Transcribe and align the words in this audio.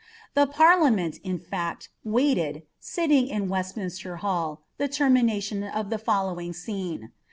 The 0.33 0.47
parliament, 0.47 1.19
in 1.23 1.37
fact, 1.37 1.89
waited, 2.03 2.63
■iliojin 2.81 3.47
Westminster 3.49 4.15
Hall, 4.15 4.63
the 4.79 4.87
termination 4.87 5.61
of 5.63 5.91
the 5.91 5.99
fitllowing 5.99 6.55
scene. 6.55 7.11